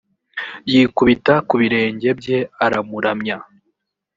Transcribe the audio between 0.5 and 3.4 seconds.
yikubita ku birenge bye aramuramya